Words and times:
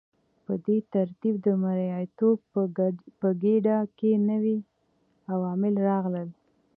په 0.45 0.53
دې 0.65 0.77
ترتیب 0.93 1.35
د 1.45 1.47
مرئیتوب 1.63 2.37
په 3.19 3.27
ګیډه 3.43 3.77
کې 3.97 4.11
نوي 4.29 4.57
عوامل 5.33 5.73
راغلل. 5.89 6.29